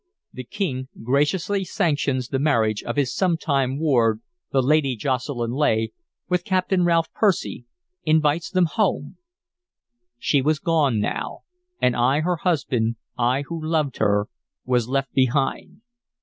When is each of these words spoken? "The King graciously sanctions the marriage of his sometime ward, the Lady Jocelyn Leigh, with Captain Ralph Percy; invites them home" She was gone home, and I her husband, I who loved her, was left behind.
"The 0.33 0.45
King 0.45 0.87
graciously 1.03 1.63
sanctions 1.63 2.27
the 2.29 2.39
marriage 2.39 2.81
of 2.81 2.95
his 2.95 3.13
sometime 3.15 3.77
ward, 3.79 4.19
the 4.51 4.63
Lady 4.63 4.95
Jocelyn 4.95 5.51
Leigh, 5.51 5.91
with 6.27 6.43
Captain 6.43 6.83
Ralph 6.83 7.13
Percy; 7.13 7.65
invites 8.03 8.49
them 8.49 8.65
home" 8.65 9.17
She 10.17 10.41
was 10.41 10.57
gone 10.57 11.03
home, 11.03 11.41
and 11.79 11.95
I 11.95 12.21
her 12.21 12.37
husband, 12.37 12.95
I 13.15 13.43
who 13.43 13.63
loved 13.63 13.97
her, 13.97 14.25
was 14.65 14.87
left 14.87 15.13
behind. 15.13 15.81